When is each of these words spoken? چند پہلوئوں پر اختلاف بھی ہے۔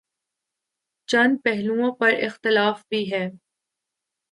چند 1.09 1.37
پہلوئوں 1.43 1.91
پر 1.95 2.13
اختلاف 2.21 2.81
بھی 2.89 3.11
ہے۔ 3.13 3.25